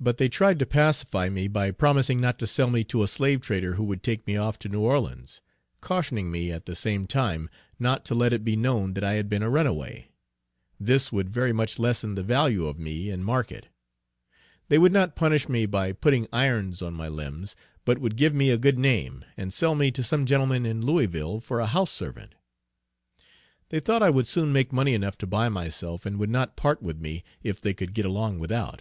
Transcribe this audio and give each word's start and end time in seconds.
But 0.00 0.16
they 0.16 0.30
tried 0.30 0.58
to 0.60 0.64
pacify 0.64 1.28
me 1.28 1.48
by 1.48 1.70
promising 1.70 2.18
not 2.18 2.38
to 2.38 2.46
sell 2.46 2.70
me 2.70 2.82
to 2.84 3.02
a 3.02 3.06
slave 3.06 3.42
trader 3.42 3.74
who 3.74 3.84
would 3.84 4.02
take 4.02 4.26
me 4.26 4.38
off 4.38 4.58
to 4.60 4.70
New 4.70 4.80
Orleans; 4.80 5.42
cautioning 5.82 6.30
me 6.30 6.50
at 6.50 6.64
the 6.64 6.74
same 6.74 7.06
time 7.06 7.50
not 7.78 8.06
to 8.06 8.14
let 8.14 8.32
it 8.32 8.42
be 8.42 8.56
known 8.56 8.94
that 8.94 9.04
I 9.04 9.12
had 9.20 9.28
been 9.28 9.42
a 9.42 9.50
runaway. 9.50 10.08
This 10.80 11.12
would 11.12 11.28
very 11.28 11.52
much 11.52 11.78
lessen 11.78 12.14
the 12.14 12.22
value 12.22 12.64
of 12.66 12.78
me 12.78 13.10
in 13.10 13.22
market. 13.22 13.68
They 14.70 14.78
would 14.78 14.92
not 14.92 15.14
punish 15.14 15.46
me 15.46 15.66
by 15.66 15.92
putting 15.92 16.26
irons 16.32 16.80
on 16.80 16.94
my 16.94 17.08
limbs, 17.08 17.54
but 17.84 17.98
would 17.98 18.16
give 18.16 18.32
me 18.34 18.48
a 18.48 18.56
good 18.56 18.78
name, 18.78 19.26
and 19.36 19.52
sell 19.52 19.74
me 19.74 19.90
to 19.90 20.02
some 20.02 20.24
gentleman 20.24 20.64
in 20.64 20.80
Louisville 20.86 21.38
for 21.40 21.60
a 21.60 21.66
house 21.66 21.90
servant. 21.90 22.34
They 23.68 23.80
thought 23.80 24.02
I 24.02 24.08
would 24.08 24.26
soon 24.26 24.54
make 24.54 24.72
money 24.72 24.94
enough 24.94 25.18
to 25.18 25.26
buy 25.26 25.50
myself, 25.50 26.06
and 26.06 26.18
would 26.18 26.30
not 26.30 26.56
part 26.56 26.82
with 26.82 26.98
me 26.98 27.24
if 27.42 27.60
they 27.60 27.74
could 27.74 27.92
get 27.92 28.06
along 28.06 28.38
without. 28.38 28.80